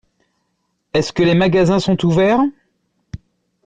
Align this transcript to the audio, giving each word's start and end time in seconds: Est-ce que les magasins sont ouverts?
Est-ce 0.95 1.13
que 1.13 1.21
les 1.21 1.35
magasins 1.35 1.77
sont 1.79 2.03
ouverts? 2.03 2.41